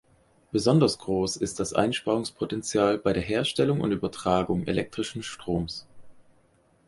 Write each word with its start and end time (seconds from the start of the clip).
Besonders 0.51 0.97
groß 0.97 1.35
ist 1.35 1.59
das 1.59 1.73
Einsparungspotenzial 1.75 2.97
bei 2.97 3.13
der 3.13 3.21
Herstellung 3.21 3.81
und 3.81 3.91
Übertragung 3.91 4.65
elektrischen 4.65 5.21
Stroms. 5.21 5.85